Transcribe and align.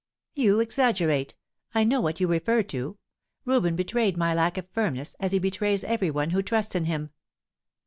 "You 0.33 0.61
exaggerate. 0.61 1.35
I 1.75 1.83
know 1.83 2.01
what 2.01 2.19
you 2.19 2.25
refer 2.27 2.63
to. 2.63 2.97
Reuben 3.45 3.75
betrayed 3.75 4.17
my 4.17 4.33
lack 4.33 4.57
of 4.57 4.67
firmness, 4.71 5.15
as 5.19 5.31
he 5.31 5.37
betrays 5.37 5.83
every 5.83 6.09
one 6.09 6.31
who 6.31 6.41
trusts 6.41 6.73
in 6.73 6.85
him." 6.85 7.11